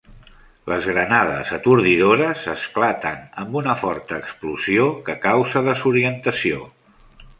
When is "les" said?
0.71-0.85